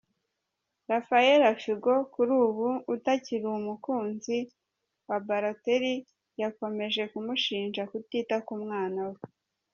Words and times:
Raffaella 0.91 1.49
Fico, 1.63 1.95
kuri 2.13 2.31
ubu 2.45 2.67
utakiri 2.93 3.45
umukunzi 3.59 4.37
wa 5.07 5.17
Balotelli, 5.27 5.95
yakomeje 6.41 7.01
kumushinja 7.11 7.83
kutita 7.91 8.35
ku 8.47 8.53
mwana 8.63 9.01
we. 9.11 9.17